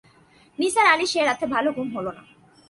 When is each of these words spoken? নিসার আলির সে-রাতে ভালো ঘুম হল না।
নিসার 0.59 0.85
আলির 0.85 1.07
সে-রাতে 1.07 1.45
ভালো 1.45 1.69
ঘুম 1.71 1.97
হল 1.97 2.07
না। 2.07 2.23